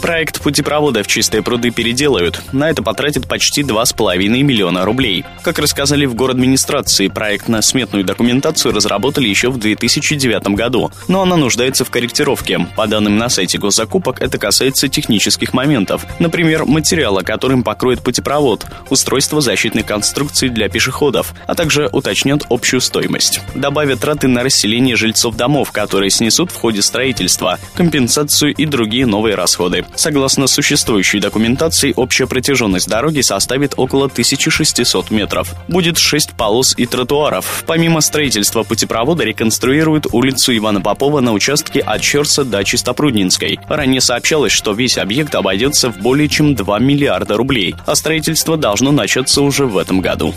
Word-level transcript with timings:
Проект 0.00 0.40
путепровода 0.40 1.02
в 1.02 1.08
чистые 1.08 1.42
пруды 1.42 1.70
переделают. 1.70 2.40
На 2.52 2.70
это 2.70 2.82
потратят 2.82 3.26
почти 3.26 3.62
2,5 3.62 4.16
миллиона 4.28 4.84
рублей. 4.84 5.24
Как 5.42 5.58
рассказали 5.58 6.06
в 6.06 6.14
город 6.14 6.36
администрации, 6.36 7.08
проект 7.08 7.48
на 7.48 7.60
сметную 7.62 8.04
документацию 8.04 8.72
разработали 8.72 9.26
еще 9.26 9.50
в 9.50 9.58
2009 9.58 10.54
году, 10.54 10.92
но 11.08 11.22
она 11.22 11.36
нуждается 11.36 11.84
в 11.84 11.90
корректировке. 11.90 12.60
По 12.76 12.86
данным 12.86 13.18
на 13.18 13.28
сайте 13.28 13.58
госзакупок, 13.58 14.22
это 14.22 14.38
касается 14.38 14.88
технических 14.88 15.52
моментов. 15.52 16.06
Например, 16.20 16.64
материала, 16.64 17.22
которым 17.22 17.64
покроет 17.64 18.00
путепровод, 18.00 18.66
устройство 18.90 19.40
защитной 19.40 19.82
конструкции 19.82 20.46
для 20.46 20.68
пешеходов, 20.68 21.34
а 21.48 21.56
также 21.56 21.88
уточнят 21.90 22.46
общую 22.50 22.80
стоимость. 22.80 23.40
Добавят 23.56 24.00
траты 24.00 24.28
на 24.28 24.44
расселение 24.44 24.94
жильцов 24.94 25.34
домов, 25.34 25.72
которые 25.72 26.10
снесут 26.10 26.52
в 26.52 26.56
ходе 26.56 26.82
строительства, 26.82 27.58
компенсацию 27.74 28.54
и 28.54 28.64
другие 28.64 29.04
новые 29.04 29.34
расходы. 29.34 29.84
Согласно 29.94 30.46
существующей 30.46 31.20
документации, 31.20 31.92
общая 31.96 32.26
протяженность 32.26 32.88
дороги 32.88 33.20
составит 33.20 33.74
около 33.76 34.06
1600 34.06 35.10
метров. 35.10 35.54
Будет 35.66 35.98
6 35.98 36.32
полос 36.36 36.74
и 36.76 36.86
тротуаров. 36.86 37.64
Помимо 37.66 38.00
строительства 38.00 38.62
путепровода 38.62 39.24
реконструируют 39.24 40.06
улицу 40.12 40.56
Ивана 40.56 40.80
Попова 40.80 41.20
на 41.20 41.32
участке 41.32 41.80
от 41.80 42.00
Черса 42.00 42.44
до 42.44 42.64
Чистопруднинской. 42.64 43.58
Ранее 43.68 44.00
сообщалось, 44.00 44.52
что 44.52 44.72
весь 44.72 44.98
объект 44.98 45.34
обойдется 45.34 45.90
в 45.90 45.98
более 45.98 46.28
чем 46.28 46.54
2 46.54 46.78
миллиарда 46.78 47.36
рублей, 47.36 47.74
а 47.86 47.94
строительство 47.94 48.56
должно 48.56 48.92
начаться 48.92 49.42
уже 49.42 49.66
в 49.66 49.76
этом 49.76 50.00
году. 50.00 50.34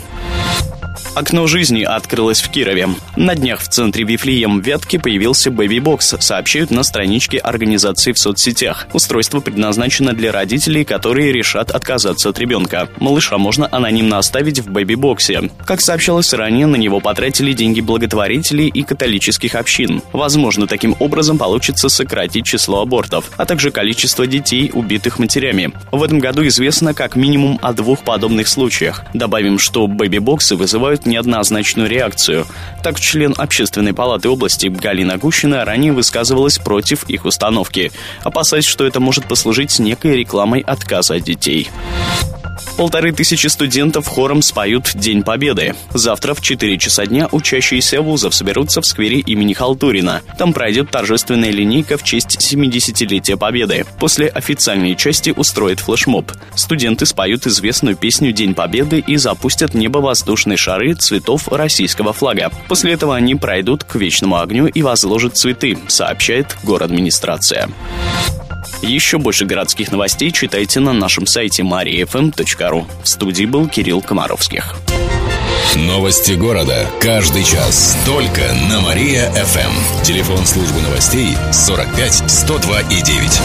Окно 1.14 1.46
жизни 1.46 1.82
открылось 1.82 2.40
в 2.40 2.50
Кирове. 2.50 2.88
На 3.16 3.34
днях 3.34 3.60
в 3.60 3.68
центре 3.68 4.04
Вифлеем 4.04 4.60
Вятки 4.60 4.96
появился 4.96 5.50
бэби-бокс, 5.50 6.16
сообщают 6.20 6.70
на 6.70 6.82
страничке 6.82 7.38
организации 7.38 8.12
в 8.12 8.18
соцсетях. 8.18 8.86
Устройство 8.94 9.40
предназначено 9.40 10.14
для 10.14 10.32
родителей, 10.32 10.84
которые 10.84 11.32
решат 11.32 11.70
отказаться 11.70 12.30
от 12.30 12.38
ребенка. 12.38 12.88
Малыша 12.98 13.36
можно 13.36 13.68
анонимно 13.70 14.18
оставить 14.18 14.60
в 14.60 14.70
бэби-боксе. 14.70 15.50
Как 15.66 15.80
сообщалось 15.80 16.32
ранее, 16.32 16.66
на 16.66 16.76
него 16.76 17.00
потратили 17.00 17.52
деньги 17.52 17.80
благотворителей 17.80 18.68
и 18.68 18.82
католических 18.82 19.54
общин. 19.54 20.02
Возможно, 20.12 20.66
таким 20.66 20.96
образом 20.98 21.36
получится 21.36 21.88
сократить 21.88 22.46
число 22.46 22.80
абортов, 22.80 23.30
а 23.36 23.44
также 23.44 23.70
количество 23.70 24.26
детей, 24.26 24.70
убитых 24.72 25.18
матерями. 25.18 25.72
В 25.90 26.02
этом 26.02 26.20
году 26.20 26.46
известно 26.46 26.94
как 26.94 27.16
минимум 27.16 27.58
о 27.60 27.72
двух 27.72 28.00
подобных 28.00 28.48
случаях. 28.48 29.04
Добавим, 29.12 29.58
что 29.58 29.86
бэби-боксы 29.86 30.56
вызывают 30.56 30.91
вызывают 30.92 31.06
неоднозначную 31.06 31.88
реакцию. 31.88 32.46
Так, 32.82 33.00
член 33.00 33.34
Общественной 33.38 33.94
палаты 33.94 34.28
области 34.28 34.66
Галина 34.66 35.16
Гущина 35.16 35.64
ранее 35.64 35.92
высказывалась 35.92 36.58
против 36.58 37.08
их 37.08 37.24
установки, 37.24 37.92
опасаясь, 38.22 38.66
что 38.66 38.86
это 38.86 39.00
может 39.00 39.26
послужить 39.26 39.78
некой 39.78 40.16
рекламой 40.16 40.60
отказа 40.60 41.14
от 41.14 41.24
детей. 41.24 41.70
Полторы 42.76 43.12
тысячи 43.12 43.46
студентов 43.46 44.06
хором 44.06 44.42
споют 44.42 44.92
День 44.94 45.22
Победы. 45.22 45.74
Завтра 45.92 46.34
в 46.34 46.40
4 46.40 46.78
часа 46.78 47.06
дня 47.06 47.28
учащиеся 47.30 48.00
вузов 48.00 48.34
соберутся 48.34 48.80
в 48.80 48.86
сквере 48.86 49.20
имени 49.20 49.52
Халтурина. 49.52 50.22
Там 50.38 50.52
пройдет 50.52 50.90
торжественная 50.90 51.50
линейка 51.50 51.98
в 51.98 52.02
честь 52.02 52.38
70-летия 52.38 53.36
Победы. 53.36 53.84
После 53.98 54.28
официальной 54.28 54.96
части 54.96 55.32
устроят 55.36 55.80
флешмоб. 55.80 56.32
Студенты 56.54 57.06
споют 57.06 57.46
известную 57.46 57.96
песню 57.96 58.32
День 58.32 58.54
Победы 58.54 59.04
и 59.06 59.16
запустят 59.16 59.74
небо-воздушные 59.74 60.56
шары 60.56 60.94
цветов 60.94 61.48
российского 61.48 62.12
флага. 62.12 62.50
После 62.68 62.92
этого 62.92 63.14
они 63.14 63.34
пройдут 63.34 63.84
к 63.84 63.94
вечному 63.96 64.40
огню 64.40 64.66
и 64.66 64.82
возложат 64.82 65.36
цветы, 65.36 65.78
сообщает 65.88 66.56
город 66.64 66.82
администрация. 66.82 67.68
Еще 68.82 69.18
больше 69.18 69.44
городских 69.44 69.92
новостей 69.92 70.30
читайте 70.30 70.80
на 70.80 70.92
нашем 70.92 71.26
сайте 71.26 71.62
mariafm.ru. 71.62 72.86
В 73.02 73.08
студии 73.08 73.44
был 73.44 73.68
Кирилл 73.68 74.02
Комаровских. 74.02 74.74
Новости 75.76 76.32
города. 76.32 76.86
Каждый 77.00 77.44
час. 77.44 77.96
Только 78.04 78.42
на 78.68 78.80
Мария-ФМ. 78.80 80.02
Телефон 80.02 80.44
службы 80.44 80.80
новостей 80.82 81.34
45 81.50 82.30
102 82.30 82.80
и 82.82 83.02
9. 83.02 83.40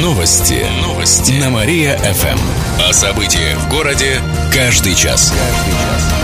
Новости. 0.00 0.66
Новости. 0.82 1.32
На 1.32 1.50
Мария-ФМ. 1.50 2.38
О 2.88 2.92
событиях 2.92 3.58
в 3.58 3.70
городе 3.70 4.20
каждый 4.52 4.94
час. 4.94 5.32
Каждый 5.32 5.72
час. 5.72 6.23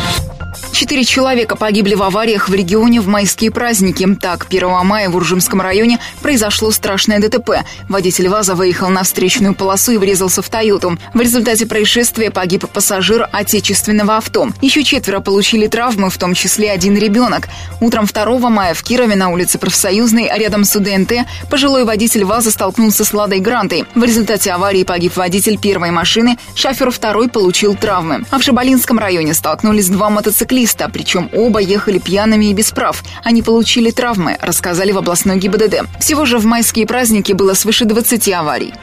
Четыре 0.81 1.03
человека 1.03 1.55
погибли 1.55 1.93
в 1.93 2.01
авариях 2.01 2.49
в 2.49 2.55
регионе 2.55 3.01
в 3.01 3.07
майские 3.07 3.51
праздники. 3.51 4.15
Так, 4.19 4.47
1 4.49 4.83
мая 4.83 5.11
в 5.11 5.15
Уржимском 5.15 5.61
районе 5.61 5.99
произошло 6.23 6.71
страшное 6.71 7.19
ДТП. 7.19 7.63
Водитель 7.87 8.29
ВАЗа 8.29 8.55
выехал 8.55 8.89
на 8.89 9.03
встречную 9.03 9.53
полосу 9.53 9.91
и 9.91 9.97
врезался 9.97 10.41
в 10.41 10.49
Тойоту. 10.49 10.97
В 11.13 11.21
результате 11.21 11.67
происшествия 11.67 12.31
погиб 12.31 12.67
пассажир 12.67 13.29
отечественного 13.31 14.17
авто. 14.17 14.49
Еще 14.61 14.83
четверо 14.83 15.19
получили 15.19 15.67
травмы, 15.67 16.09
в 16.09 16.17
том 16.17 16.33
числе 16.33 16.71
один 16.71 16.97
ребенок. 16.97 17.47
Утром 17.79 18.07
2 18.07 18.49
мая 18.49 18.73
в 18.73 18.81
Кирове 18.81 19.15
на 19.15 19.29
улице 19.29 19.59
Профсоюзной, 19.59 20.31
рядом 20.33 20.63
с 20.63 20.75
УДНТ, 20.75 21.27
пожилой 21.51 21.85
водитель 21.85 22.25
ВАЗа 22.25 22.49
столкнулся 22.49 23.05
с 23.05 23.13
Ладой 23.13 23.39
Грантой. 23.39 23.85
В 23.93 24.03
результате 24.03 24.49
аварии 24.49 24.83
погиб 24.83 25.15
водитель 25.15 25.59
первой 25.59 25.91
машины, 25.91 26.39
шофер 26.55 26.89
второй 26.89 27.29
получил 27.29 27.75
травмы. 27.75 28.25
А 28.31 28.39
в 28.39 28.41
Шабалинском 28.41 28.97
районе 28.97 29.35
столкнулись 29.35 29.87
два 29.87 30.09
мотоциклиста 30.09 30.70
мотоциклиста, 30.71 30.89
причем 30.89 31.29
оба 31.33 31.59
ехали 31.59 31.99
пьяными 31.99 32.45
и 32.45 32.53
без 32.53 32.71
прав. 32.71 33.03
Они 33.23 33.41
получили 33.41 33.91
травмы, 33.91 34.37
рассказали 34.41 34.91
в 34.91 34.97
областной 34.97 35.37
ГИБДД. 35.37 35.99
Всего 35.99 36.25
же 36.25 36.37
в 36.37 36.45
майские 36.45 36.85
праздники 36.85 37.33
было 37.33 37.53
свыше 37.53 37.85
20 37.85 38.29
аварий. 38.29 38.73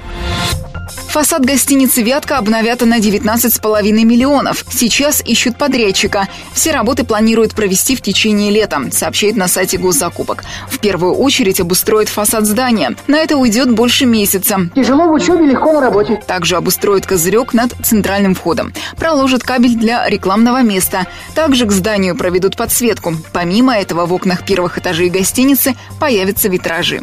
Фасад 1.09 1.45
гостиницы 1.45 2.03
«Вятка» 2.03 2.37
обновят 2.37 2.83
на 2.83 2.99
19,5 2.99 3.83
миллионов. 4.05 4.65
Сейчас 4.71 5.23
ищут 5.25 5.57
подрядчика. 5.57 6.29
Все 6.53 6.71
работы 6.71 7.03
планируют 7.03 7.55
провести 7.55 7.97
в 7.97 8.03
течение 8.03 8.51
лета, 8.51 8.83
сообщает 8.93 9.35
на 9.35 9.49
сайте 9.49 9.79
госзакупок. 9.79 10.45
В 10.69 10.79
первую 10.79 11.15
очередь 11.15 11.61
обустроят 11.61 12.11
фасад 12.11 12.45
здания. 12.45 12.95
На 13.07 13.17
это 13.19 13.39
уйдет 13.39 13.71
больше 13.73 14.05
месяца. 14.05 14.69
Тяжело 14.75 15.09
в 15.09 15.13
учебе, 15.13 15.47
легко 15.47 15.73
на 15.73 15.81
работе. 15.81 16.21
Также 16.27 16.57
обустроят 16.57 17.07
козырек 17.07 17.55
над 17.55 17.73
центральным 17.83 18.35
входом. 18.35 18.75
Проложат 18.99 19.43
кабель 19.43 19.77
для 19.77 20.07
рекламного 20.09 20.63
места. 20.63 21.07
Также 21.35 21.65
к 21.65 21.73
зданию 21.73 22.17
проведут 22.17 22.57
подсветку. 22.57 23.15
Помимо 23.33 23.75
этого 23.75 24.05
в 24.05 24.13
окнах 24.13 24.45
первых 24.45 24.77
этажей 24.79 25.09
гостиницы 25.09 25.75
появятся 25.99 26.49
витражи. 26.49 27.03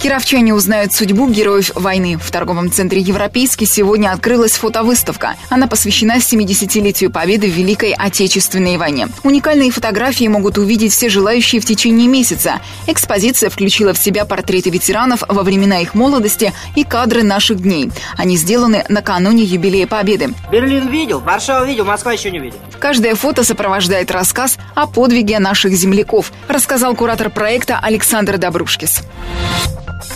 Кировчане 0.00 0.54
узнают 0.54 0.94
судьбу 0.94 1.28
героев 1.28 1.72
войны. 1.74 2.16
В 2.16 2.30
торговом 2.30 2.72
центре 2.72 3.02
«Европейский» 3.02 3.66
сегодня 3.66 4.12
открылась 4.12 4.52
фотовыставка. 4.52 5.34
Она 5.50 5.66
посвящена 5.66 6.16
70-летию 6.16 7.10
победы 7.10 7.50
в 7.50 7.54
Великой 7.54 7.92
Отечественной 7.92 8.78
войне. 8.78 9.08
Уникальные 9.24 9.70
фотографии 9.70 10.26
могут 10.26 10.56
увидеть 10.56 10.94
все 10.94 11.10
желающие 11.10 11.60
в 11.60 11.66
течение 11.66 12.08
месяца. 12.08 12.60
Экспозиция 12.86 13.50
включила 13.50 13.92
в 13.92 13.98
себя 13.98 14.24
портреты 14.24 14.70
ветеранов 14.70 15.22
во 15.28 15.42
времена 15.42 15.80
их 15.80 15.92
молодости 15.92 16.54
и 16.74 16.84
кадры 16.84 17.22
наших 17.22 17.60
дней. 17.60 17.90
Они 18.16 18.38
сделаны 18.38 18.86
накануне 18.88 19.44
юбилея 19.44 19.86
Победы. 19.86 20.32
Берлин 20.50 20.88
видел, 20.88 21.20
Варшава 21.20 21.66
видел, 21.66 21.84
Москва 21.84 22.14
еще 22.14 22.30
не 22.30 22.38
видел. 22.38 22.56
Каждое 22.78 23.14
фото 23.14 23.44
сопровождает 23.44 24.10
рассказ 24.10 24.56
о 24.74 24.86
подвиге 24.86 25.38
наших 25.40 25.74
земляков, 25.74 26.32
рассказал 26.48 26.94
куратор 26.94 27.28
проекта 27.28 27.78
Александр 27.78 28.38
Добрушкис. 28.38 29.02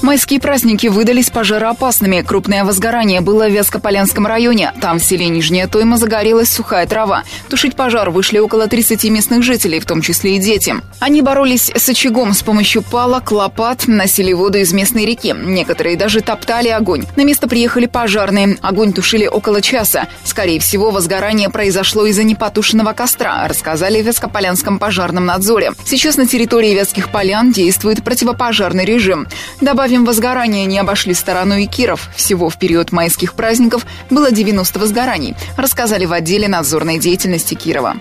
Майские 0.00 0.38
праздники 0.40 0.86
выдались 0.86 1.28
пожароопасными. 1.28 2.22
Крупное 2.22 2.64
возгорание 2.64 3.20
было 3.20 3.48
в 3.48 3.52
Вязкополянском 3.52 4.26
районе. 4.26 4.72
Там 4.80 5.00
в 5.00 5.04
селе 5.04 5.28
Нижняя 5.28 5.66
Тойма 5.66 5.96
загорелась 5.96 6.50
сухая 6.50 6.86
трава. 6.86 7.24
Тушить 7.48 7.74
пожар 7.74 8.10
вышли 8.10 8.38
около 8.38 8.68
30 8.68 9.04
местных 9.10 9.42
жителей, 9.42 9.80
в 9.80 9.86
том 9.86 10.00
числе 10.00 10.36
и 10.36 10.38
дети. 10.38 10.76
Они 11.00 11.20
боролись 11.20 11.70
с 11.74 11.88
очагом 11.88 12.32
с 12.32 12.42
помощью 12.42 12.82
палок, 12.82 13.32
лопат, 13.32 13.88
носили 13.88 14.32
воду 14.32 14.58
из 14.58 14.72
местной 14.72 15.04
реки. 15.04 15.34
Некоторые 15.36 15.96
даже 15.96 16.20
топтали 16.20 16.68
огонь. 16.68 17.04
На 17.16 17.24
место 17.24 17.48
приехали 17.48 17.86
пожарные. 17.86 18.56
Огонь 18.62 18.92
тушили 18.92 19.26
около 19.26 19.60
часа. 19.60 20.06
Скорее 20.22 20.60
всего, 20.60 20.92
возгорание 20.92 21.50
произошло 21.50 22.06
из-за 22.06 22.22
непотушенного 22.22 22.92
костра, 22.92 23.48
рассказали 23.48 24.00
в 24.00 24.06
Вязкополянском 24.06 24.78
пожарном 24.78 25.26
надзоре. 25.26 25.72
Сейчас 25.84 26.16
на 26.16 26.26
территории 26.26 26.74
Вязких 26.74 27.10
полян 27.10 27.50
действует 27.52 28.04
противопожарный 28.04 28.84
режим. 28.84 29.26
Добавим 29.60 29.87
Добавим, 29.88 30.04
возгорания 30.04 30.66
не 30.66 30.78
обошли 30.78 31.14
стороной 31.14 31.64
и 31.64 31.66
Киров. 31.66 32.10
Всего 32.14 32.50
в 32.50 32.58
период 32.58 32.92
майских 32.92 33.32
праздников 33.32 33.86
было 34.10 34.30
90 34.30 34.78
возгораний, 34.78 35.34
рассказали 35.56 36.04
в 36.04 36.12
отделе 36.12 36.46
надзорной 36.46 36.98
деятельности 36.98 37.54
Кирова. 37.54 37.96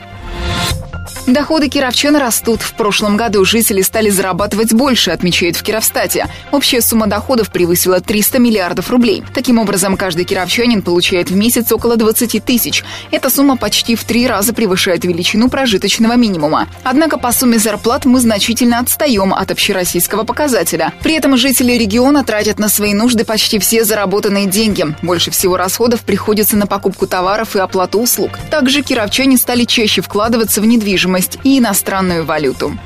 Доходы 1.27 1.67
кировчан 1.67 2.15
растут. 2.15 2.61
В 2.61 2.73
прошлом 2.73 3.17
году 3.17 3.43
жители 3.43 3.81
стали 3.81 4.09
зарабатывать 4.09 4.71
больше, 4.71 5.11
отмечает 5.11 5.57
в 5.57 5.61
Кировстате. 5.61 6.27
Общая 6.53 6.79
сумма 6.79 7.07
доходов 7.07 7.51
превысила 7.51 7.99
300 7.99 8.39
миллиардов 8.39 8.89
рублей. 8.89 9.25
Таким 9.33 9.59
образом, 9.59 9.97
каждый 9.97 10.23
кировчанин 10.23 10.81
получает 10.81 11.29
в 11.29 11.35
месяц 11.35 11.69
около 11.73 11.97
20 11.97 12.41
тысяч. 12.45 12.85
Эта 13.11 13.29
сумма 13.29 13.57
почти 13.57 13.97
в 13.97 14.05
три 14.05 14.25
раза 14.25 14.53
превышает 14.53 15.03
величину 15.03 15.49
прожиточного 15.49 16.15
минимума. 16.15 16.69
Однако 16.85 17.17
по 17.17 17.33
сумме 17.33 17.59
зарплат 17.59 18.05
мы 18.05 18.21
значительно 18.21 18.79
отстаем 18.79 19.33
от 19.33 19.51
общероссийского 19.51 20.23
показателя. 20.23 20.93
При 21.03 21.15
этом 21.15 21.35
жители 21.35 21.73
региона 21.73 22.23
тратят 22.23 22.57
на 22.57 22.69
свои 22.69 22.93
нужды 22.93 23.25
почти 23.25 23.59
все 23.59 23.83
заработанные 23.83 24.45
деньги. 24.45 24.85
Больше 25.01 25.31
всего 25.31 25.57
расходов 25.57 26.03
приходится 26.03 26.55
на 26.55 26.67
покупку 26.67 27.05
товаров 27.05 27.57
и 27.57 27.59
оплату 27.59 27.99
услуг. 27.99 28.39
Также 28.49 28.81
кировчане 28.81 29.35
стали 29.35 29.65
чаще 29.65 30.01
вкладываться 30.01 30.61
в 30.61 30.65
недвижимость 30.65 31.16
недвижимость 31.17 31.39
и 31.43 31.59
иностранную 31.59 32.25
валюту. 32.25 32.77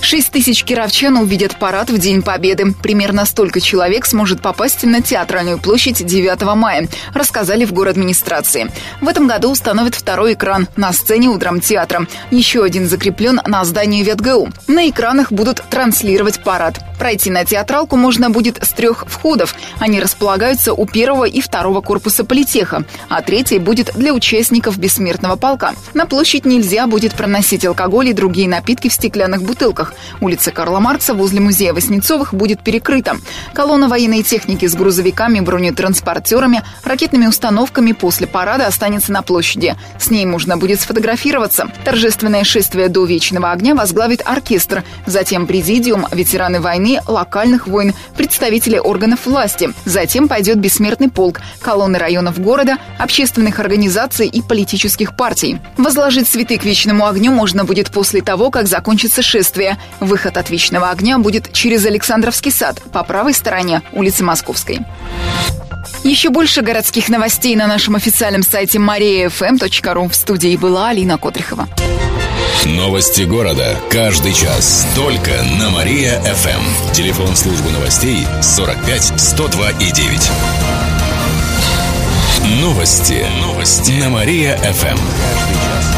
6 0.00 0.30
тысяч 0.30 0.64
кировчан 0.64 1.16
увидят 1.16 1.56
парад 1.56 1.90
в 1.90 1.98
День 1.98 2.22
Победы. 2.22 2.74
Примерно 2.82 3.24
столько 3.24 3.60
человек 3.60 4.06
сможет 4.06 4.40
попасть 4.40 4.84
на 4.84 5.02
Театральную 5.02 5.58
площадь 5.58 6.04
9 6.04 6.42
мая, 6.56 6.88
рассказали 7.12 7.64
в 7.64 7.72
город 7.72 7.92
администрации. 7.92 8.70
В 9.00 9.08
этом 9.08 9.26
году 9.26 9.50
установят 9.50 9.94
второй 9.94 10.34
экран 10.34 10.68
на 10.76 10.92
сцене 10.92 11.28
у 11.28 11.36
драмтеатра. 11.36 12.06
Еще 12.30 12.62
один 12.62 12.86
закреплен 12.86 13.40
на 13.46 13.64
здании 13.64 14.02
ВетГУ. 14.02 14.50
На 14.66 14.88
экранах 14.88 15.32
будут 15.32 15.62
транслировать 15.68 16.42
парад. 16.42 16.80
Пройти 16.98 17.30
на 17.30 17.44
театралку 17.44 17.96
можно 17.96 18.28
будет 18.28 18.62
с 18.62 18.70
трех 18.70 19.04
входов. 19.06 19.54
Они 19.78 20.00
располагаются 20.00 20.74
у 20.74 20.84
первого 20.84 21.24
и 21.24 21.40
второго 21.40 21.80
корпуса 21.80 22.24
политеха, 22.24 22.84
а 23.08 23.22
третий 23.22 23.58
будет 23.58 23.92
для 23.94 24.12
участников 24.12 24.78
бессмертного 24.78 25.36
полка. 25.36 25.74
На 25.94 26.06
площадь 26.06 26.44
нельзя 26.44 26.86
будет 26.86 27.14
проносить 27.14 27.64
алкоголь 27.64 28.08
и 28.08 28.12
другие 28.12 28.48
напитки 28.48 28.88
в 28.88 28.92
стеклянных 28.92 29.42
бутылках. 29.42 29.77
Улица 30.20 30.50
Карла 30.50 30.80
Маркса 30.80 31.14
возле 31.14 31.40
музея 31.40 31.72
Воснецовых 31.72 32.34
будет 32.34 32.62
перекрыта. 32.62 33.16
Колонна 33.52 33.88
военной 33.88 34.22
техники 34.22 34.66
с 34.66 34.74
грузовиками, 34.74 35.40
бронетранспортерами, 35.40 36.62
ракетными 36.84 37.26
установками 37.26 37.92
после 37.92 38.26
парада 38.26 38.66
останется 38.66 39.12
на 39.12 39.22
площади. 39.22 39.76
С 39.98 40.10
ней 40.10 40.24
можно 40.24 40.56
будет 40.56 40.80
сфотографироваться. 40.80 41.70
Торжественное 41.84 42.44
шествие 42.44 42.88
до 42.88 43.04
Вечного 43.04 43.52
огня 43.52 43.74
возглавит 43.74 44.22
оркестр. 44.24 44.84
Затем 45.06 45.46
президиум, 45.46 46.06
ветераны 46.12 46.60
войны, 46.60 47.00
локальных 47.06 47.66
войн, 47.66 47.94
представители 48.16 48.78
органов 48.78 49.26
власти. 49.26 49.72
Затем 49.84 50.28
пойдет 50.28 50.58
бессмертный 50.58 51.10
полк, 51.10 51.40
колонны 51.60 51.98
районов 51.98 52.38
города, 52.38 52.78
общественных 52.98 53.60
организаций 53.60 54.26
и 54.26 54.42
политических 54.42 55.16
партий. 55.16 55.60
Возложить 55.76 56.28
цветы 56.28 56.58
к 56.58 56.64
Вечному 56.64 57.06
огню 57.06 57.32
можно 57.32 57.64
будет 57.64 57.90
после 57.90 58.22
того, 58.22 58.50
как 58.50 58.66
закончится 58.66 59.22
шествие. 59.22 59.67
Выход 60.00 60.36
от 60.36 60.50
Вечного 60.50 60.90
огня 60.90 61.18
будет 61.18 61.52
через 61.52 61.84
Александровский 61.84 62.50
сад 62.52 62.80
по 62.92 63.02
правой 63.04 63.34
стороне 63.34 63.82
улицы 63.92 64.24
Московской. 64.24 64.80
Еще 66.04 66.30
больше 66.30 66.62
городских 66.62 67.08
новостей 67.08 67.56
на 67.56 67.66
нашем 67.66 67.96
официальном 67.96 68.42
сайте 68.42 68.78
mariafm.ru. 68.78 70.08
В 70.08 70.14
студии 70.14 70.56
была 70.56 70.88
Алина 70.88 71.18
Котрихова. 71.18 71.68
Новости 72.64 73.22
города. 73.22 73.76
Каждый 73.90 74.32
час. 74.32 74.86
Только 74.94 75.30
на 75.58 75.70
Мария-ФМ. 75.70 76.92
Телефон 76.92 77.34
службы 77.36 77.70
новостей 77.70 78.26
45 78.42 79.20
102 79.20 79.70
и 79.70 79.92
9. 79.92 80.30
Новости. 82.60 83.26
Новости. 83.42 83.92
На 83.92 84.10
Мария-ФМ. 84.10 85.97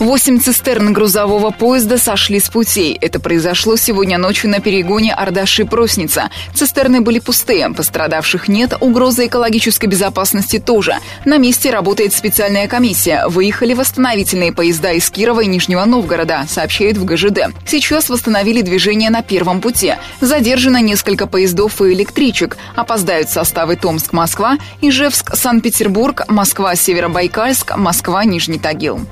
Восемь 0.00 0.40
цистерн 0.40 0.94
грузового 0.94 1.50
поезда 1.50 1.98
сошли 1.98 2.40
с 2.40 2.48
путей. 2.48 2.96
Это 2.98 3.20
произошло 3.20 3.76
сегодня 3.76 4.16
ночью 4.16 4.48
на 4.48 4.60
перегоне 4.60 5.14
Ардаши-Просница. 5.14 6.30
Цистерны 6.54 7.02
были 7.02 7.18
пустые, 7.18 7.68
пострадавших 7.68 8.48
нет, 8.48 8.72
угрозы 8.80 9.26
экологической 9.26 9.86
безопасности 9.86 10.58
тоже. 10.58 10.96
На 11.26 11.36
месте 11.36 11.70
работает 11.70 12.14
специальная 12.14 12.66
комиссия. 12.66 13.26
Выехали 13.28 13.74
восстановительные 13.74 14.54
поезда 14.54 14.92
из 14.92 15.10
Кирова 15.10 15.40
и 15.42 15.46
Нижнего 15.46 15.84
Новгорода, 15.84 16.46
сообщают 16.48 16.96
в 16.96 17.04
ГЖД. 17.04 17.54
Сейчас 17.66 18.08
восстановили 18.08 18.62
движение 18.62 19.10
на 19.10 19.20
первом 19.20 19.60
пути. 19.60 19.96
Задержано 20.22 20.80
несколько 20.80 21.26
поездов 21.26 21.82
и 21.82 21.92
электричек. 21.92 22.56
Опоздают 22.74 23.28
составы 23.28 23.76
Томск-Москва, 23.76 24.56
Ижевск-Санкт-Петербург, 24.80 26.24
Москва-Северобайкальск, 26.26 27.76
Москва-Нижний 27.76 28.58
Тагил. 28.58 29.06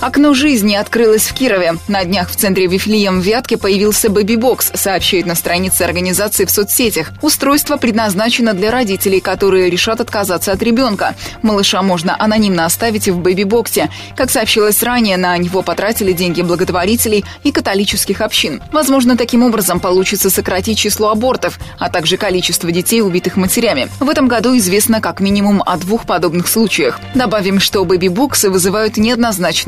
Окно 0.00 0.34
жизни 0.34 0.74
открылось 0.74 1.26
в 1.26 1.34
Кирове. 1.34 1.74
На 1.88 2.04
днях 2.04 2.30
в 2.30 2.36
центре 2.36 2.66
Вифлеем 2.66 3.20
в 3.20 3.24
Вятке 3.24 3.56
появился 3.56 4.08
бэби-бокс, 4.08 4.72
сообщает 4.74 5.26
на 5.26 5.34
странице 5.34 5.82
организации 5.82 6.44
в 6.44 6.50
соцсетях. 6.50 7.10
Устройство 7.20 7.76
предназначено 7.76 8.54
для 8.54 8.70
родителей, 8.70 9.20
которые 9.20 9.70
решат 9.70 10.00
отказаться 10.00 10.52
от 10.52 10.62
ребенка. 10.62 11.14
Малыша 11.42 11.82
можно 11.82 12.16
анонимно 12.18 12.64
оставить 12.64 13.08
в 13.08 13.18
бэби-боксе. 13.18 13.90
Как 14.16 14.30
сообщилось 14.30 14.82
ранее, 14.82 15.16
на 15.16 15.36
него 15.36 15.62
потратили 15.62 16.12
деньги 16.12 16.42
благотворителей 16.42 17.24
и 17.42 17.50
католических 17.50 18.20
общин. 18.20 18.62
Возможно, 18.72 19.16
таким 19.16 19.42
образом 19.42 19.80
получится 19.80 20.30
сократить 20.30 20.78
число 20.78 21.08
абортов, 21.08 21.58
а 21.78 21.90
также 21.90 22.16
количество 22.16 22.70
детей, 22.70 23.02
убитых 23.02 23.36
матерями. 23.36 23.88
В 24.00 24.08
этом 24.08 24.28
году 24.28 24.56
известно 24.56 25.00
как 25.00 25.20
минимум 25.20 25.62
о 25.64 25.76
двух 25.76 26.06
подобных 26.06 26.46
случаях. 26.48 27.00
Добавим, 27.14 27.58
что 27.58 27.84
бэби-боксы 27.84 28.50
вызывают 28.50 28.96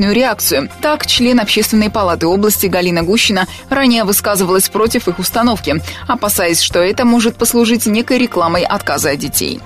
неоднозначную 0.01 0.13
реакцию. 0.13 0.69
Так, 0.81 1.05
член 1.05 1.39
Общественной 1.39 1.89
палаты 1.89 2.27
области 2.27 2.67
Галина 2.67 3.03
Гущина 3.03 3.47
ранее 3.69 4.03
высказывалась 4.03 4.69
против 4.69 5.07
их 5.07 5.19
установки, 5.19 5.81
опасаясь, 6.07 6.61
что 6.61 6.79
это 6.79 7.05
может 7.05 7.35
послужить 7.35 7.85
некой 7.85 8.17
рекламой 8.17 8.63
отказа 8.63 9.11
от 9.11 9.19
детей. 9.19 9.59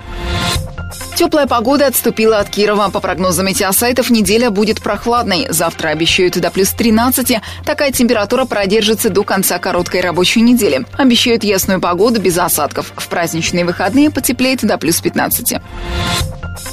Теплая 1.16 1.46
погода 1.46 1.86
отступила 1.86 2.38
от 2.38 2.50
Кирова. 2.50 2.90
По 2.90 3.00
прогнозам 3.00 3.46
метеосайтов, 3.46 4.10
неделя 4.10 4.50
будет 4.50 4.82
прохладной. 4.82 5.46
Завтра 5.48 5.88
обещают 5.88 6.38
до 6.38 6.50
плюс 6.50 6.70
13. 6.70 7.40
Такая 7.64 7.90
температура 7.90 8.44
продержится 8.44 9.08
до 9.08 9.24
конца 9.24 9.58
короткой 9.58 10.02
рабочей 10.02 10.42
недели. 10.42 10.84
Обещают 10.96 11.42
ясную 11.42 11.80
погоду 11.80 12.20
без 12.20 12.36
осадков. 12.38 12.92
В 12.96 13.08
праздничные 13.08 13.64
выходные 13.64 14.10
потеплеет 14.10 14.64
до 14.64 14.78
плюс 14.78 15.00
15. 15.00 15.54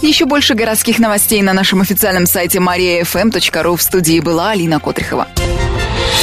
Еще 0.02 0.26
больше 0.26 0.54
городских 0.54 1.00
новостей 1.00 1.42
на 1.42 1.54
нашем 1.54 1.82
официальном 1.82 2.26
сайте 2.26 2.60
mariafm.ru. 2.60 3.78
В 3.78 3.82
студии 3.82 4.20
была 4.20 4.52
Алина 4.52 4.80
Котрихова. 4.80 5.28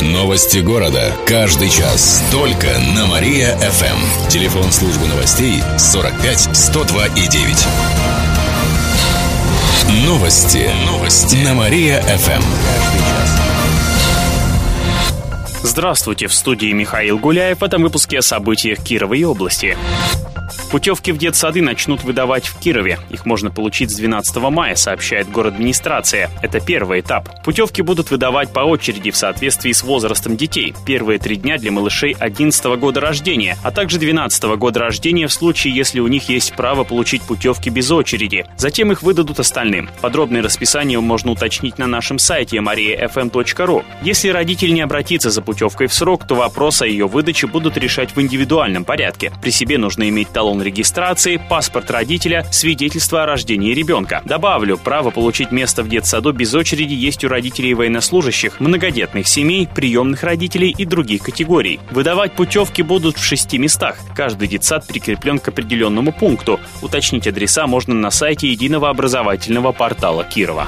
Новости 0.01 0.59
города. 0.59 1.13
Каждый 1.27 1.69
час. 1.69 2.23
Только 2.33 2.69
на 2.97 3.07
Мария-ФМ. 3.07 4.29
Телефон 4.29 4.73
службы 4.73 5.07
новостей 5.07 5.63
45 5.79 6.57
102 6.57 7.07
и 7.09 7.29
9. 7.29 7.67
Новости. 10.07 10.71
Новости. 10.87 11.37
На 11.45 11.55
Мария-ФМ. 11.55 12.43
Здравствуйте, 15.63 16.27
в 16.29 16.35
студии 16.35 16.73
Михаил 16.73 17.19
Гуляев. 17.19 17.61
В 17.61 17.65
этом 17.65 17.83
выпуске 17.83 18.19
о 18.19 18.23
событиях 18.23 18.83
Кировой 18.83 19.25
области. 19.25 19.77
Путевки 20.71 21.11
в 21.11 21.19
детсады 21.19 21.62
начнут 21.62 22.05
выдавать 22.05 22.47
в 22.47 22.57
Кирове. 22.61 23.00
Их 23.11 23.27
можно 23.27 23.50
получить 23.50 23.91
с 23.91 23.97
12 23.97 24.37
мая, 24.37 24.77
сообщает 24.77 25.29
город 25.29 25.55
администрация. 25.55 26.31
Это 26.43 26.61
первый 26.61 27.00
этап. 27.00 27.29
Путевки 27.43 27.83
будут 27.83 28.12
выдавать 28.12 28.53
по 28.53 28.61
очереди 28.61 29.11
в 29.11 29.17
соответствии 29.17 29.73
с 29.73 29.83
возрастом 29.83 30.37
детей. 30.37 30.73
Первые 30.87 31.19
три 31.19 31.35
дня 31.35 31.59
для 31.59 31.73
малышей 31.73 32.15
11 32.17 32.65
года 32.79 33.00
рождения, 33.00 33.57
а 33.65 33.73
также 33.73 33.99
12 33.99 34.45
года 34.59 34.79
рождения 34.79 35.27
в 35.27 35.33
случае, 35.33 35.75
если 35.75 35.99
у 35.99 36.07
них 36.07 36.29
есть 36.29 36.55
право 36.55 36.85
получить 36.85 37.23
путевки 37.23 37.69
без 37.69 37.91
очереди. 37.91 38.47
Затем 38.57 38.93
их 38.93 39.03
выдадут 39.03 39.41
остальным. 39.41 39.91
Подробное 40.00 40.41
расписание 40.41 41.00
можно 41.00 41.33
уточнить 41.33 41.79
на 41.79 41.89
нашем 41.89 42.21
сайте 42.21 42.59
mariafm.ru. 42.59 43.85
Если 44.03 44.29
родитель 44.29 44.73
не 44.73 44.83
обратится 44.83 45.31
за 45.31 45.43
путевкой 45.43 45.89
в 45.89 45.95
срок, 45.95 46.29
то 46.29 46.37
вопрос 46.37 46.81
о 46.81 46.87
ее 46.87 47.09
выдаче 47.09 47.49
будут 47.49 47.77
решать 47.77 48.15
в 48.15 48.21
индивидуальном 48.21 48.85
порядке. 48.85 49.33
При 49.43 49.50
себе 49.50 49.77
нужно 49.77 50.09
иметь 50.09 50.29
талон 50.29 50.60
регистрации, 50.62 51.40
паспорт 51.49 51.90
родителя, 51.90 52.45
свидетельство 52.50 53.23
о 53.23 53.26
рождении 53.26 53.75
ребенка. 53.75 54.23
Добавлю, 54.25 54.76
право 54.76 55.11
получить 55.11 55.52
место 55.52 55.83
в 55.83 55.88
детсаду 55.88 56.33
без 56.33 56.55
очереди 56.55 56.95
есть 56.95 57.25
у 57.25 57.29
родителей 57.29 57.75
военнослужащих, 57.75 58.61
многодетных 58.61 59.26
семей, 59.26 59.67
приемных 59.67 60.23
родителей 60.23 60.75
и 60.76 60.85
других 60.85 61.23
категорий. 61.23 61.81
Выдавать 61.90 62.33
путевки 62.33 62.83
будут 62.83 63.17
в 63.17 63.25
шести 63.25 63.59
местах. 63.59 63.99
Каждый 64.14 64.49
детсад 64.49 64.87
прикреплен 64.87 65.38
к 65.38 65.49
определенному 65.49 66.12
пункту. 66.12 66.61
Уточнить 66.83 67.26
адреса 67.26 67.67
можно 67.67 67.95
на 67.95 68.11
сайте 68.11 68.49
единого 68.49 68.88
образовательного 68.88 69.73
портала 69.73 70.25
Кирова. 70.25 70.67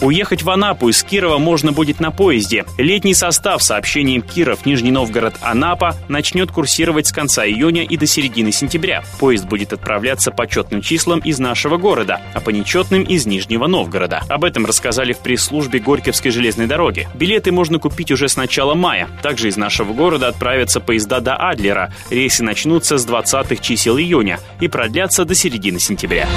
Уехать 0.00 0.44
в 0.44 0.50
Анапу 0.50 0.88
из 0.88 1.02
Кирова 1.02 1.38
можно 1.38 1.72
будет 1.72 1.98
на 1.98 2.12
поезде. 2.12 2.64
Летний 2.78 3.14
состав 3.14 3.64
сообщением 3.64 4.22
Киров, 4.22 4.64
Нижний 4.64 4.92
Новгород, 4.92 5.34
Анапа 5.40 5.96
начнет 6.08 6.52
курсировать 6.52 7.08
с 7.08 7.12
конца 7.12 7.44
июня 7.44 7.82
и 7.82 7.96
до 7.96 8.06
середины 8.06 8.52
сентября. 8.52 9.02
Поезд 9.18 9.46
будет 9.46 9.72
отправляться 9.72 10.30
по 10.30 10.46
четным 10.46 10.82
числам 10.82 11.18
из 11.18 11.40
нашего 11.40 11.78
города, 11.78 12.20
а 12.32 12.40
по 12.40 12.50
нечетным 12.50 13.02
из 13.02 13.26
Нижнего 13.26 13.66
Новгорода. 13.66 14.22
Об 14.28 14.44
этом 14.44 14.66
рассказали 14.66 15.12
в 15.12 15.18
пресс-службе 15.18 15.80
Горьковской 15.80 16.30
железной 16.30 16.68
дороги. 16.68 17.08
Билеты 17.14 17.50
можно 17.50 17.80
купить 17.80 18.12
уже 18.12 18.28
с 18.28 18.36
начала 18.36 18.74
мая. 18.74 19.08
Также 19.20 19.48
из 19.48 19.56
нашего 19.56 19.92
города 19.92 20.28
отправятся 20.28 20.78
поезда 20.78 21.18
до 21.18 21.34
Адлера. 21.34 21.92
Рейсы 22.08 22.44
начнутся 22.44 22.98
с 22.98 23.06
20-х 23.06 23.56
чисел 23.56 23.98
июня 23.98 24.38
и 24.60 24.68
продлятся 24.68 25.24
до 25.24 25.34
середины 25.34 25.80
сентября. 25.80 26.28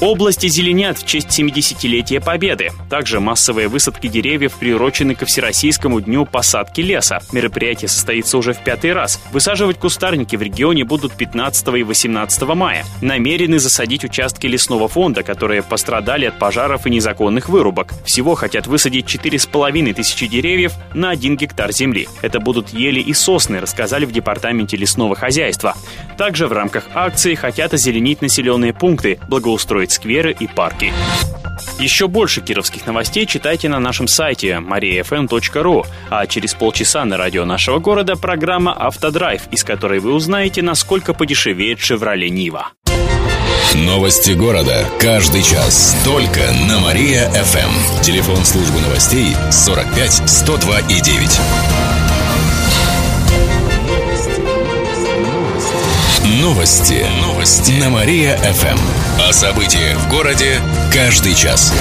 Области 0.00 0.46
зеленят 0.48 0.98
в 0.98 1.06
честь 1.06 1.38
70-летия 1.38 2.24
Победы. 2.24 2.70
Также 2.88 3.20
массовые 3.20 3.68
высадки 3.68 4.06
деревьев 4.06 4.54
приурочены 4.54 5.14
ко 5.14 5.26
Всероссийскому 5.26 6.00
дню 6.00 6.24
посадки 6.24 6.80
леса. 6.80 7.20
Мероприятие 7.32 7.88
состоится 7.88 8.38
уже 8.38 8.52
в 8.52 8.58
пятый 8.58 8.92
раз. 8.92 9.20
Высаживать 9.32 9.78
кустарники 9.78 10.36
в 10.36 10.42
регионе 10.42 10.84
будут 10.84 11.14
15 11.14 11.68
и 11.76 11.82
18 11.82 12.42
мая. 12.54 12.84
Намерены 13.02 13.58
засадить 13.58 14.04
участки 14.04 14.46
лесного 14.46 14.88
фонда, 14.88 15.22
которые 15.22 15.62
пострадали 15.62 16.26
от 16.26 16.38
пожаров 16.38 16.86
и 16.86 16.90
незаконных 16.90 17.48
вырубок. 17.48 17.92
Всего 18.04 18.34
хотят 18.34 18.66
высадить 18.66 19.06
4,5 19.06 19.94
тысячи 19.94 20.26
деревьев 20.26 20.72
на 20.94 21.10
1 21.10 21.36
гектар 21.36 21.72
земли. 21.72 22.08
Это 22.22 22.40
будут 22.40 22.70
ели 22.70 23.00
и 23.00 23.12
сосны, 23.12 23.60
рассказали 23.60 24.04
в 24.04 24.12
Департаменте 24.12 24.76
лесного 24.76 25.14
хозяйства. 25.14 25.74
Также 26.16 26.46
в 26.46 26.52
рамках 26.52 26.84
акции 26.94 27.34
хотят 27.34 27.74
озеленить 27.74 28.22
населенные 28.22 28.72
пункты, 28.72 29.18
благоустроить 29.28 29.92
скверы 29.92 30.34
и 30.38 30.46
парки. 30.46 30.92
Еще 31.78 32.08
больше 32.08 32.40
кировских 32.40 32.86
новостей 32.86 33.24
читайте 33.24 33.68
на 33.68 33.78
нашем 33.78 34.08
сайте 34.08 34.60
mariafm.ru, 34.60 35.86
а 36.10 36.26
через 36.26 36.54
полчаса 36.54 37.04
на 37.04 37.16
радио 37.16 37.44
нашего 37.44 37.78
города 37.78 38.16
программа 38.16 38.72
«Автодрайв», 38.72 39.42
из 39.52 39.62
которой 39.62 40.00
вы 40.00 40.12
узнаете, 40.12 40.60
насколько 40.62 41.14
подешевеет 41.14 41.78
«Шевроле 41.78 42.30
Нива». 42.30 42.72
Новости 43.74 44.32
города. 44.32 44.88
Каждый 44.98 45.42
час. 45.42 45.96
Только 46.04 46.40
на 46.68 46.80
Мария-ФМ. 46.80 48.02
Телефон 48.02 48.44
службы 48.44 48.80
новостей 48.80 49.36
45 49.50 50.22
102 50.28 50.80
и 50.80 51.00
9. 51.00 52.17
Новости. 56.48 57.04
Новости. 57.20 57.72
На 57.72 57.90
Мария-ФМ. 57.90 58.78
О 59.20 59.32
событиях 59.34 59.98
в 59.98 60.08
городе 60.08 60.62
каждый 60.90 61.34
час. 61.34 61.74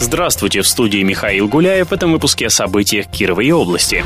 Здравствуйте, 0.00 0.62
в 0.62 0.66
студии 0.66 1.02
Михаил 1.02 1.48
Гуляев 1.48 1.90
в 1.90 1.92
этом 1.92 2.12
выпуске 2.12 2.46
о 2.46 2.50
событиях 2.50 3.08
Кировой 3.08 3.50
области. 3.50 4.02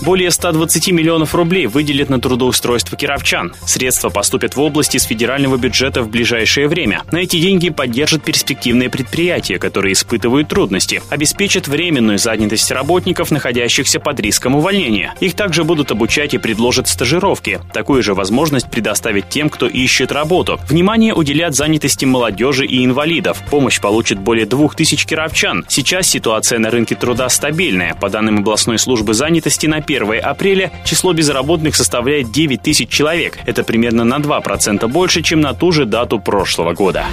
Более 0.00 0.30
120 0.30 0.92
миллионов 0.92 1.34
рублей 1.34 1.66
выделят 1.66 2.08
на 2.08 2.20
трудоустройство 2.20 2.96
кировчан. 2.96 3.52
Средства 3.66 4.10
поступят 4.10 4.54
в 4.54 4.60
области 4.60 4.96
с 4.96 5.02
федерального 5.02 5.56
бюджета 5.56 6.02
в 6.02 6.08
ближайшее 6.08 6.68
время. 6.68 7.02
На 7.10 7.18
эти 7.18 7.40
деньги 7.40 7.70
поддержат 7.70 8.22
перспективные 8.22 8.90
предприятия, 8.90 9.58
которые 9.58 9.94
испытывают 9.94 10.48
трудности, 10.48 11.02
обеспечат 11.10 11.66
временную 11.66 12.18
занятость 12.18 12.70
работников, 12.70 13.32
находящихся 13.32 13.98
под 13.98 14.20
риском 14.20 14.54
увольнения. 14.54 15.14
Их 15.18 15.34
также 15.34 15.64
будут 15.64 15.90
обучать 15.90 16.32
и 16.32 16.38
предложат 16.38 16.86
стажировки. 16.86 17.60
Такую 17.72 18.04
же 18.04 18.14
возможность 18.14 18.70
предоставить 18.70 19.28
тем, 19.28 19.50
кто 19.50 19.66
ищет 19.66 20.12
работу. 20.12 20.60
Внимание 20.68 21.12
уделят 21.12 21.56
занятости 21.56 22.04
молодежи 22.04 22.66
и 22.66 22.84
инвалидов. 22.84 23.42
Помощь 23.50 23.80
получат 23.80 24.20
более 24.20 24.46
2000 24.46 25.06
кировчан. 25.06 25.64
Сейчас 25.68 26.06
ситуация 26.06 26.60
на 26.60 26.70
рынке 26.70 26.94
труда 26.94 27.28
стабильная. 27.28 27.94
По 27.94 28.08
данным 28.08 28.38
областной 28.38 28.78
службы 28.78 29.12
занятости 29.12 29.66
на 29.66 29.82
1 29.88 30.20
апреля 30.22 30.70
число 30.84 31.12
безработных 31.12 31.74
составляет 31.74 32.30
9 32.30 32.62
тысяч 32.62 32.88
человек. 32.90 33.38
Это 33.46 33.64
примерно 33.64 34.04
на 34.04 34.16
2% 34.16 34.86
больше, 34.88 35.22
чем 35.22 35.40
на 35.40 35.54
ту 35.54 35.72
же 35.72 35.86
дату 35.86 36.20
прошлого 36.20 36.74
года. 36.74 37.06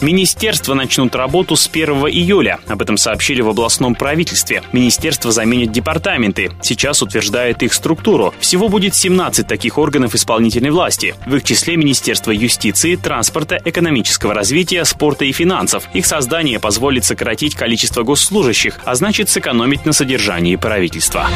Министерства 0.00 0.74
начнут 0.74 1.14
работу 1.14 1.54
с 1.54 1.68
1 1.68 1.88
июля. 2.08 2.58
Об 2.66 2.82
этом 2.82 2.96
сообщили 2.96 3.40
в 3.40 3.48
областном 3.48 3.94
правительстве. 3.94 4.62
Министерство 4.72 5.30
заменит 5.30 5.70
департаменты. 5.70 6.50
Сейчас 6.60 7.02
утверждает 7.02 7.62
их 7.62 7.72
структуру. 7.72 8.34
Всего 8.40 8.68
будет 8.68 8.94
17 8.94 9.46
таких 9.46 9.78
органов 9.78 10.14
исполнительной 10.14 10.70
власти. 10.70 11.14
В 11.26 11.36
их 11.36 11.44
числе 11.44 11.76
Министерство 11.76 12.32
юстиции, 12.32 12.96
транспорта, 12.96 13.60
экономического 13.64 14.34
развития, 14.34 14.84
спорта 14.84 15.24
и 15.24 15.32
финансов. 15.32 15.88
Их 15.94 16.06
создание 16.06 16.58
позволит 16.58 17.04
сократить 17.04 17.54
количество 17.54 18.02
госслужащих, 18.02 18.78
а 18.84 18.94
значит 18.94 19.28
сэкономить 19.28 19.86
на 19.86 19.92
содержании 19.92 20.56
правительства 20.56 21.28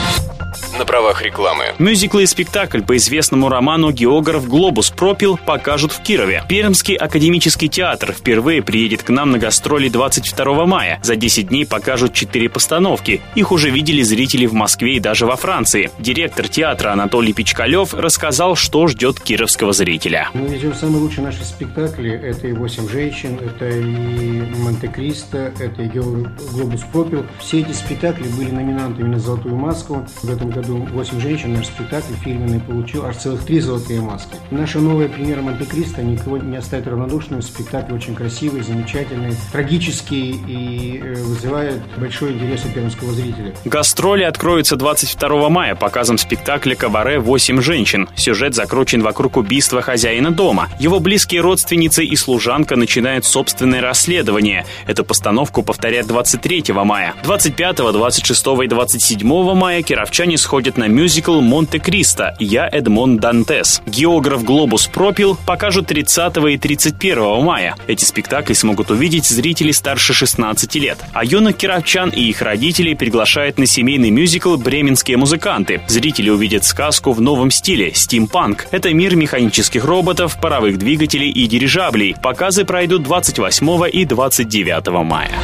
на 0.79 0.85
правах 0.85 1.23
рекламы. 1.23 1.75
Мюзикл 1.79 2.19
и 2.19 2.27
спектакль 2.27 2.83
по 2.83 2.97
известному 2.97 3.49
роману 3.49 3.91
«Географ 3.93 4.47
Глобус 4.47 4.91
пропил» 4.91 5.39
покажут 5.39 5.93
в 5.93 6.03
Кирове. 6.03 6.43
Пермский 6.49 6.95
академический 6.95 7.69
театр 7.69 8.13
впервые 8.13 8.63
приедет 8.63 9.03
к 9.03 9.09
нам 9.09 9.31
на 9.31 9.39
гастроли 9.39 9.89
22 9.89 10.67
мая. 10.67 11.01
За 11.03 11.17
10 11.17 11.49
дней 11.49 11.67
покажут 11.67 12.13
4 12.13 12.49
постановки. 12.49 13.21
Их 13.35 13.53
уже 13.53 13.71
видели 13.71 14.03
зрители 14.03 14.47
в 14.47 14.53
Москве 14.53 14.97
и 14.97 15.01
даже 15.01 15.27
во 15.27 15.37
Франции. 15.37 15.91
Директор 15.99 16.49
театра 16.49 16.93
Анатолий 16.93 17.33
Пичкалев 17.33 17.95
рассказал, 17.95 18.57
что 18.57 18.87
ждет 18.87 19.21
кировского 19.21 19.73
зрителя. 19.73 20.29
Мы 20.35 20.49
ведем 20.49 20.75
самые 20.75 21.01
лучшие 21.01 21.25
наши 21.25 21.45
спектакли. 21.45 22.11
Это 22.11 22.49
и 22.49 22.53
«Восемь 22.53 22.89
женщин», 22.89 23.39
это 23.39 23.69
и 23.69 23.83
«Монте-Кристо», 23.83 25.53
это 25.59 25.83
и 25.83 25.89
«Глобус 25.89 26.83
пропил». 26.93 27.25
Все 27.41 27.61
эти 27.61 27.73
спектакли 27.73 28.29
были 28.29 28.51
номинантами 28.51 29.09
на 29.09 29.19
«Золотую 29.19 29.57
маску». 29.57 30.07
В 30.23 30.36
этом 30.37 30.51
году 30.51 30.77
«Восемь 30.93 31.21
женщин» 31.21 31.55
наш 31.55 31.67
спектакль 31.67 32.15
фирменный 32.23 32.61
получил 32.61 33.05
аж 33.07 33.17
целых 33.17 33.45
три 33.45 33.61
золотые 33.61 34.01
маски. 34.01 34.37
Наша 34.51 34.79
новая 34.79 35.09
премьера 35.09 35.41
«Монте-Кристо» 35.41 36.03
никого 36.03 36.39
не 36.39 36.57
оставит 36.57 36.87
равнодушным. 36.87 37.43
Спектакль 37.43 37.95
очень 37.95 38.15
красивый, 38.15 38.63
замечательный, 38.63 39.35
трагический 39.53 40.33
и 40.47 41.01
э, 41.03 41.15
вызывает 41.15 41.81
большой 41.97 42.35
интерес 42.35 42.65
у 42.65 42.69
пермского 42.69 43.13
зрителя. 43.13 43.55
Гастроли 43.65 44.23
откроются 44.23 44.77
22 44.77 45.49
мая 45.49 45.75
показом 45.75 46.19
спектакля 46.19 46.75
«Кабаре. 46.75 47.19
Восемь 47.19 47.61
женщин». 47.61 48.09
Сюжет 48.17 48.55
закручен 48.55 49.03
вокруг 49.03 49.37
убийства 49.37 49.81
хозяина 49.81 50.31
дома. 50.31 50.69
Его 50.79 51.01
близкие 51.01 51.41
родственницы 51.41 52.05
и 52.05 52.15
служанка 52.17 52.77
начинают 52.77 53.25
собственное 53.25 53.81
расследование. 53.81 54.67
Эту 54.87 55.05
постановку 55.05 55.63
повторят 55.63 56.07
23 56.07 56.65
мая. 56.73 57.15
25, 57.25 57.77
26 57.77 58.47
и 58.65 58.69
27 58.69 59.55
мая 59.55 59.83
кировчане 59.83 60.26
сходят 60.35 60.67
сходят 60.67 60.79
на 60.79 60.89
мюзикл 60.89 61.41
«Монте-Кристо. 61.41 62.35
Я 62.41 62.67
Эдмон 62.67 63.19
Дантес». 63.19 63.83
Географ 63.87 64.43
«Глобус 64.43 64.87
пропил» 64.87 65.39
покажут 65.47 65.87
30 65.87 66.37
и 66.51 66.59
31 66.59 67.45
мая. 67.45 67.77
Эти 67.87 68.05
спектакли 68.05 68.55
смогут 68.55 68.91
увидеть 68.91 69.27
зрители 69.27 69.71
старше 69.71 70.15
16 70.15 70.75
лет. 70.77 70.99
А 71.13 71.25
юных 71.25 71.57
кировчан 71.57 72.09
и 72.09 72.23
их 72.23 72.43
родителей 72.43 72.97
приглашают 72.97 73.59
на 73.59 73.67
семейный 73.67 74.11
мюзикл 74.11 74.57
«Бременские 74.57 75.19
музыканты». 75.19 75.83
Зрители 75.89 76.31
увидят 76.31 76.65
сказку 76.65 77.13
в 77.13 77.21
новом 77.21 77.51
стиле– 77.51 77.93
стимпанк. 77.95 78.67
Это 78.73 78.93
мир 78.95 79.15
механических 79.15 79.85
роботов, 79.85 80.39
паровых 80.41 80.79
двигателей 80.79 81.31
и 81.31 81.47
дирижаблей. 81.47 82.17
Показы 82.23 82.65
пройдут 82.65 83.03
28 83.03 83.91
и 83.93 84.05
29 84.05 85.05
мая. 85.05 85.39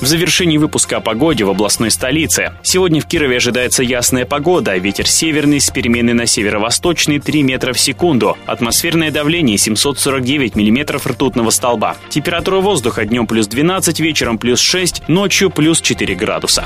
В 0.00 0.06
завершении 0.06 0.58
выпуска 0.58 0.98
о 0.98 1.00
погоде 1.00 1.44
в 1.44 1.50
областной 1.50 1.90
столице. 1.90 2.52
Сегодня 2.62 3.00
в 3.00 3.06
Кирове 3.06 3.36
ожидается 3.36 3.82
ясная 3.82 4.26
погода, 4.26 4.76
ветер 4.76 5.06
северный 5.06 5.60
с 5.60 5.70
переменной 5.70 6.12
на 6.12 6.26
северо-восточный 6.26 7.20
3 7.20 7.42
метра 7.42 7.72
в 7.72 7.80
секунду, 7.80 8.36
атмосферное 8.46 9.10
давление 9.10 9.56
749 9.56 10.56
миллиметров 10.56 11.06
ртутного 11.06 11.50
столба. 11.50 11.96
Температура 12.10 12.56
воздуха 12.56 13.04
днем 13.04 13.26
плюс 13.26 13.46
12, 13.46 14.00
вечером 14.00 14.38
плюс 14.38 14.60
6, 14.60 15.08
ночью 15.08 15.48
плюс 15.50 15.80
4 15.80 16.14
градуса. 16.14 16.64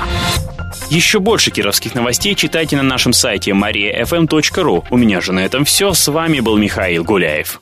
Еще 0.89 1.19
больше 1.19 1.51
кировских 1.51 1.95
новостей 1.95 2.35
читайте 2.35 2.75
на 2.77 2.83
нашем 2.83 3.13
сайте 3.13 3.51
mariafm.ru. 3.51 4.83
У 4.89 4.97
меня 4.97 5.21
же 5.21 5.31
на 5.33 5.45
этом 5.45 5.65
все. 5.65 5.93
С 5.93 6.07
вами 6.07 6.39
был 6.39 6.57
Михаил 6.57 7.03
Гуляев. 7.03 7.61